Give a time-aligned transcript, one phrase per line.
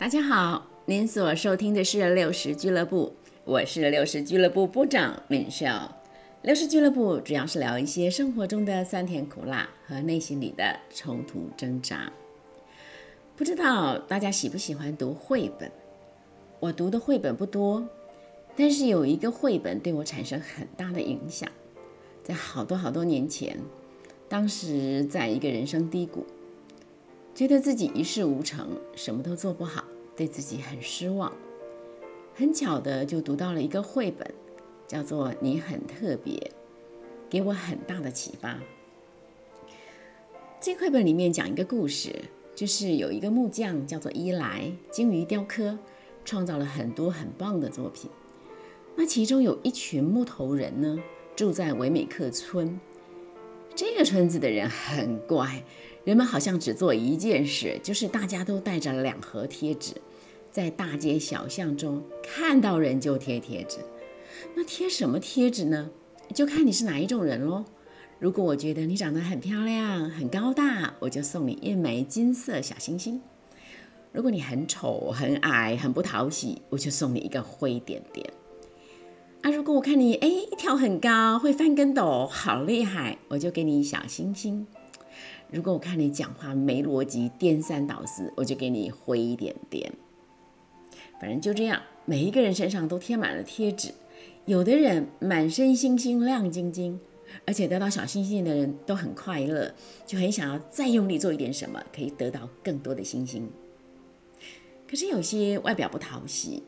[0.00, 3.12] 大家好，您所收听的是六十俱乐部，
[3.44, 5.66] 我是六十俱乐部部长敏秀。
[6.40, 12.10] 六十俱乐部主要是聊一些生活中的酸甜苦辣和内心里的冲突挣扎。
[13.36, 15.70] 不知道大家喜不喜欢读绘本？
[16.60, 17.86] 我读的绘本不多，
[18.56, 21.46] 但是有一个绘本对我产生很大的影响。
[22.24, 23.58] 在好多好多年前，
[24.30, 26.24] 当时在一个人生低谷。
[27.32, 29.84] 觉得自己一事无成，什么都做不好，
[30.20, 31.32] 对自己很失望。
[32.34, 34.30] 很巧的就读到了一个绘本，
[34.86, 36.34] 叫做《你很特别》，
[37.30, 38.58] 给我很大的启发。
[40.60, 42.14] 这绘本里面讲一个故事，
[42.54, 45.78] 就是有一个木匠叫做伊莱，精于雕刻，
[46.22, 48.10] 创造了很多很棒的作品。
[48.96, 50.98] 那其中有一群木头人呢，
[51.34, 52.78] 住在维美克村。
[53.74, 55.64] 这个村子的人很怪。
[56.02, 59.92] 人们好像只做一件事，就是大家都带着两盒贴纸，
[60.50, 63.78] 在大街小巷中看到人就贴贴纸。
[64.54, 65.90] 那贴什么贴纸呢？
[66.34, 67.64] 就看你是哪一种人喽。
[68.18, 73.20] 如果我觉得你长得很漂亮、很高大，我就送你一枚金色小星星；
[74.12, 78.30] 如果你很丑、很矮、很不讨喜，我就送你一个灰点点。
[79.42, 84.66] 啊，如果我看你哎跳很高、会翻跟斗，好厉害，我就给你小星星。
[85.50, 89.92] 如果我看你讲话没逻辑、颠三倒四，我就给你灰一点点。
[91.20, 93.92] 反正就这样，每一个人身上都贴满了贴纸。
[94.46, 96.98] 有的人满身星星亮晶晶，
[97.46, 99.72] 而且得到小星星的人都很快乐，
[100.06, 103.48] 就很想要再用力做一点什么，可以得到更多的星星。
[104.88, 106.62] 可是有些外表不讨喜、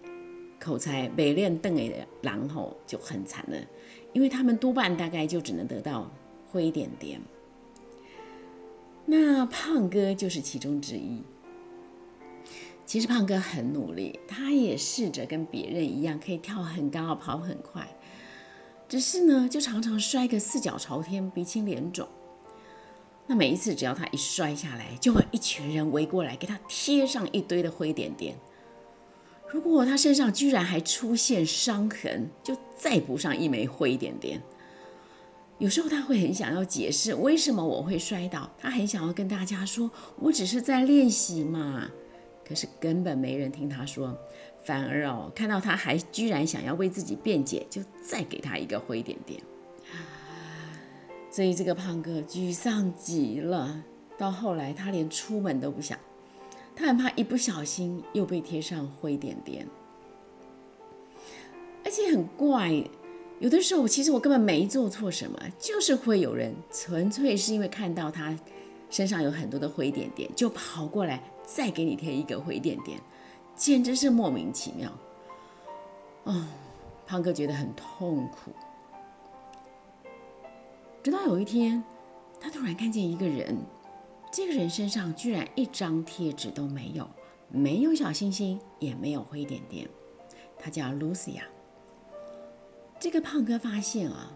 [0.60, 3.56] 口才没练邓诶的狼吼就很惨了，
[4.12, 6.08] 因为他们多半大概就只能得到
[6.50, 7.20] 灰点点。
[9.06, 11.22] 那胖哥就是其中之一。
[12.84, 17.88] 其实胖哥很努力，他也试着跟别人一样，可以跳很高、跑很快，
[18.88, 22.06] 只是呢，就常常摔个四脚朝天、鼻青脸肿。
[23.26, 28.36] 那每一次只要他一摔下来，就会一群人围过来给他贴上一堆的灰点点。
[29.48, 34.42] 如果他身上居然还出现伤痕，就再补上一枚灰点点。
[35.58, 41.88] 有时候他会很想要解释为什么我会摔倒，他很想要跟大家说，我只是在练习嘛。
[42.46, 44.16] 可是根本没人听他说，
[44.64, 49.40] 反而哦，看到他还居然想要为自己辩解，就再给他一个灰点点。
[51.30, 53.82] 所以这个胖哥沮丧极了，
[54.18, 55.98] 到后来他连出门都不想，
[56.76, 59.66] 他很怕一不小心又被贴上灰点点，
[61.84, 62.84] 而且很怪。
[63.40, 68.38] 有的时候，其实我根本没做错什么，就是会有人纯粹是因为看到他
[68.88, 73.00] 身上有很多的灰点点，就跑过来再给你贴一个灰点点，
[73.54, 74.90] 简直是莫名其妙。
[76.24, 76.46] 哦，
[77.06, 78.52] 胖哥觉得很痛苦。
[81.02, 81.82] 直到有一天，
[82.40, 83.58] 他突然看见一个人，
[84.32, 87.08] 这个人身上居然一张贴纸都没有，
[87.48, 89.88] 没有小星星，也没有灰点点。
[90.58, 91.42] 他叫露西亚。
[93.00, 94.32] 这个胖哥发现啊，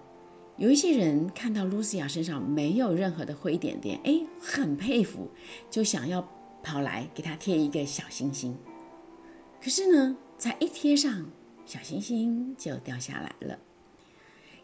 [0.57, 5.31] 有一些人看到露西亚身上没有任何的灰点点，哎，很佩服，
[5.71, 6.21] 就想要
[6.67, 8.59] 跑来给他贴一个小星星。
[9.63, 11.31] 可是呢，才一贴上，
[11.65, 13.61] 小星星就掉下来了。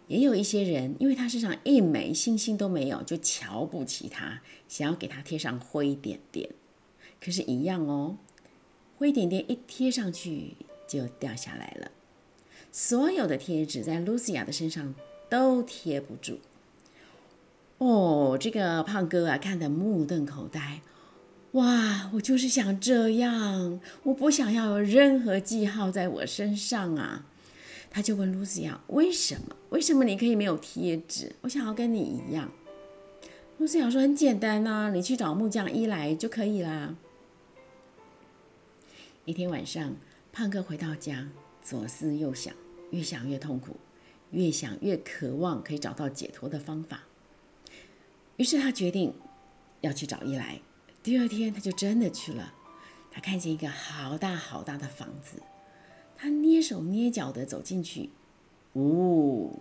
[0.08, 6.50] 也有一些人，因为他身上一枚星星都没有，就瞧不起他，想要给他贴上灰点点。
[7.20, 8.18] 可是，一样哦，
[8.98, 10.56] 灰点点一贴上去
[10.88, 11.92] 就掉下来了。
[12.72, 14.92] 所有的贴纸在露西亚的身上
[15.30, 16.40] 都贴不住。
[17.78, 20.80] 哦，这个胖哥啊，看得目瞪口呆。
[21.52, 27.26] 哇，我就是想这样，我不想要有任何记号在我身上啊。
[27.90, 29.54] 他就问露西亚：“为什么？
[29.68, 31.34] 为什么你可以没有贴纸？
[31.42, 32.50] 我想要跟你一样。”
[33.58, 36.96] 露西亚说：“很简单呐，你去找木匠伊莱就可以啦。”
[39.26, 39.94] 一天晚上，
[40.32, 41.28] 胖哥回到家。
[41.62, 42.52] 左思右想，
[42.90, 43.76] 越想越痛苦，
[44.30, 47.02] 越想越渴望可以找到解脱的方法。
[48.36, 49.12] 于是他决定
[49.82, 50.60] 要去找伊莱。
[51.02, 52.54] 第二天，他就真的去了。
[53.10, 55.42] 他看见一个好大好大的房子，
[56.16, 58.10] 他蹑手蹑脚的走进去。
[58.74, 59.58] 呜，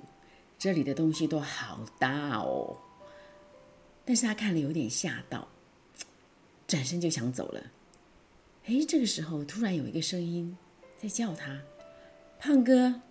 [0.57, 2.77] 这里的东西都好大哦！
[4.05, 5.47] 但是他看了有点吓到，
[6.67, 7.71] 转身就想走了。
[8.65, 10.55] 哎，这个时候突然有一个声音
[10.97, 11.61] 在叫他。
[12.39, 13.01] 胖哥，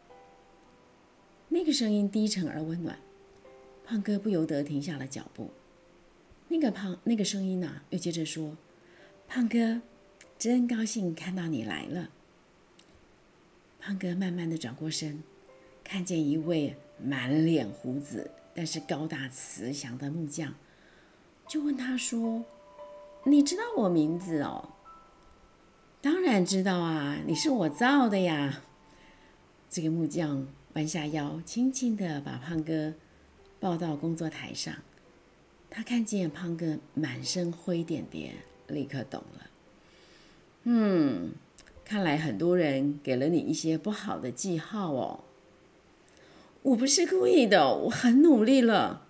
[1.48, 2.98] 那个声音低沉而温暖，
[3.84, 5.50] 胖哥不由得停下了脚步。
[6.52, 8.56] 那个胖那个声音呢，又接着说
[9.29, 9.82] ：“胖哥，
[10.37, 12.11] 真高兴看到你来了。
[13.79, 15.23] 胖哥慢慢的转过身，
[15.85, 20.52] 看见一位满脸胡子但是高大慈祥的木匠，
[21.47, 22.44] 就问他说
[23.25, 24.70] ：“你知道我名字哦
[26.02, 28.62] ？”“当然知道啊，你是我造的呀。”
[29.70, 32.94] 这个木匠弯下腰，轻轻的把胖哥
[33.61, 34.75] 抱到工作台上。
[35.70, 38.34] 他看见胖哥满身灰点点，
[38.67, 39.50] 立刻懂了。
[40.64, 41.31] 嗯，
[41.84, 45.25] 看来很多人给了你一些不好的记号哦。
[46.62, 49.06] 我不是故意的，我很努力了。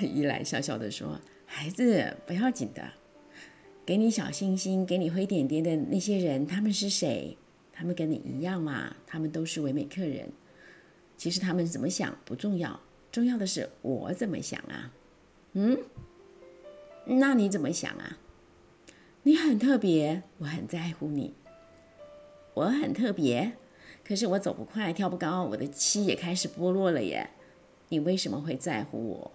[0.00, 2.92] 伊莱笑笑的说：“孩子，不要紧的。
[3.84, 7.36] 给你小星星、给你灰点点的那些人，他们是谁？
[7.72, 10.32] 他们跟你一样嘛，他们都是唯美客人。
[11.18, 12.80] 其实他们怎么想不重要，
[13.12, 14.90] 重要的是我怎么想啊。”
[15.54, 15.78] 嗯，
[17.06, 18.18] 那你怎么想啊？
[19.22, 21.34] 你很特别，我很在乎你。
[22.54, 23.52] 我很特别，
[24.04, 27.30] 可是我走不快，跳不高，我的漆也开始剥落了耶。
[27.88, 29.32] 你为什么会在乎我？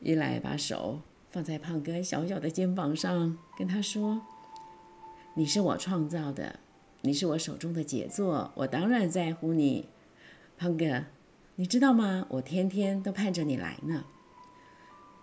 [0.00, 1.00] 一来把手
[1.30, 4.22] 放在胖哥小小的肩膀上，跟他说
[5.34, 6.58] ：“你是我创造的，
[7.02, 9.88] 你是我手中的杰作，我当然在乎你。
[10.56, 11.04] 胖哥，
[11.54, 12.26] 你知道吗？
[12.30, 14.04] 我天天都盼着你来呢。”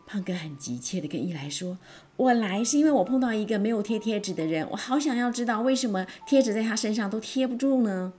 [0.06, 1.78] 胖哥很急切地跟伊莱说
[2.16, 8.14] ：“我来是因为我碰到一个没有贴贴纸的人，我好想要知道为什么贴纸在他身上都贴不住呢？”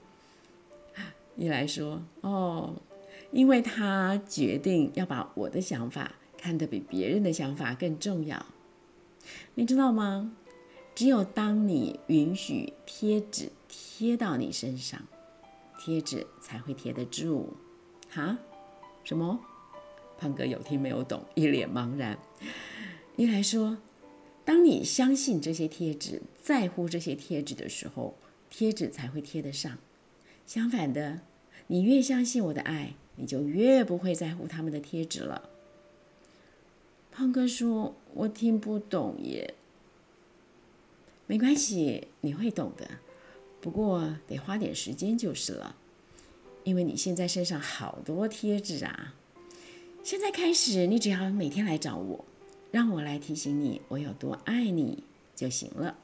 [1.37, 2.75] 伊莱说：“哦，
[3.31, 8.45] 因为他决定要把我的想法看得比别人的想法更重要。
[9.55, 10.33] 你知道吗？
[10.93, 14.99] 只有当你允许贴纸贴到你身上，
[15.79, 17.53] 贴纸才会贴得住。
[18.09, 18.37] 哈？
[19.03, 19.39] 什么？”
[20.17, 22.17] 胖哥有听没有懂，一脸茫然。
[23.15, 23.77] 一来说
[24.43, 28.15] ：“当你相信这些贴纸，在乎这些贴纸的时候，
[28.49, 29.77] 贴纸才会贴得上。
[30.45, 31.21] 相反的，
[31.67, 35.49] 你越相信我的爱，你就越不会在乎他们的贴纸了。”
[37.11, 39.55] 胖哥说：“我听不懂耶。”
[41.25, 42.87] 没关系，你会懂的。
[43.59, 45.75] 不过得花点时间就是了，
[46.63, 49.15] 因为你现在身上好多贴纸啊。
[50.07, 52.23] 现在开始，你只要每天来找我，
[52.71, 55.03] 让我来提醒你我有多爱你
[55.35, 55.97] 就行了。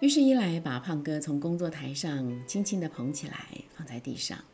[0.00, 4.44] 于是，伊莱把胖哥从工作台上轻轻的捧起来，放在地上。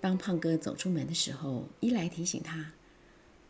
[0.00, 2.74] 当胖哥走出门的时候，伊莱提醒他：“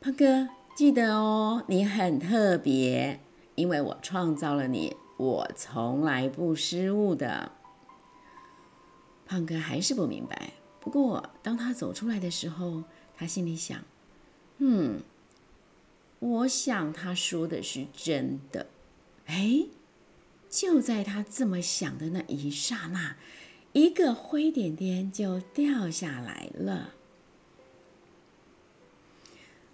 [0.01, 3.21] 胖哥，记得哦，你很特别，
[3.55, 7.53] 因为我创造了你，我从来不失误的。”
[9.29, 10.53] 胖哥还是不明白。
[10.87, 12.85] 不过，当他走出来的时候，
[13.17, 13.83] 他心里想
[14.59, 15.03] ：“嗯，
[16.21, 18.69] 我想他说的是真的。”
[19.27, 19.67] 哎，
[20.49, 23.17] 就在他这么想的那一刹那，
[23.73, 26.95] 一个灰点点就掉下来了。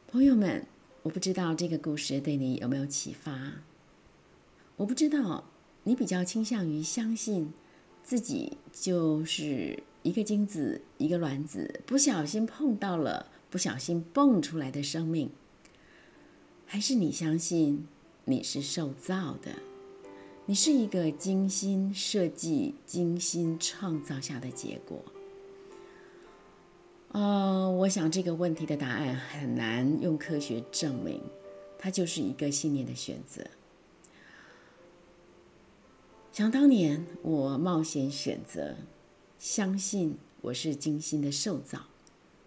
[0.09, 0.67] 朋友们，
[1.03, 3.59] 我不知道这个故事对你有没有启发？
[4.77, 5.45] 我不知道
[5.83, 7.53] 你比较倾向于相信
[8.03, 9.83] 自己就是。
[10.03, 15.31] 一个精子，一个卵子，不小心碰到了，不小心蹦出来的生命，
[16.67, 17.87] 还是你相信
[18.25, 19.53] 你是受造的，
[20.47, 25.05] 你是一个精心设计、精心创造下的结果？
[27.13, 31.21] 啊，我想这个问题的答案很难用科学证明，
[31.79, 33.45] 它就是一个信念的选择。
[36.33, 38.75] 想当年，我冒险选择。
[39.43, 41.81] 相信我是精心的受造，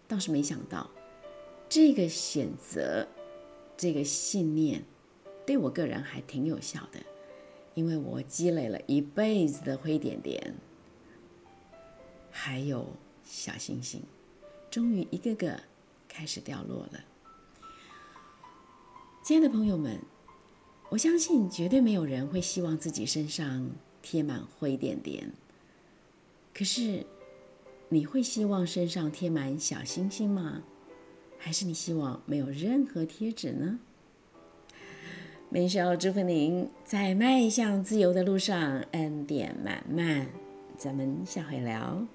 [0.08, 0.90] 倒是没想到，
[1.68, 3.06] 这个选择，
[3.76, 4.82] 这个信念，
[5.46, 7.00] 对我个人还挺有效的，
[7.74, 10.56] 因为我积累了一辈子的灰点点，
[12.32, 12.88] 还有
[13.26, 14.02] 小星星，
[14.72, 15.64] 终于一个个
[16.08, 17.04] 开始掉落了。
[19.22, 20.00] 亲爱的朋友们，
[20.88, 23.70] 我相信绝对没有人会希望自己身上
[24.02, 25.34] 贴满灰点点。
[26.58, 27.06] 可是，
[27.90, 30.64] 你会希望身上贴满小星星吗？
[31.38, 33.78] 还是你希望没有任何贴纸呢？
[35.50, 40.28] 美少祝福您在迈向自由的路上恩典满满。
[40.78, 42.08] 咱们下回聊。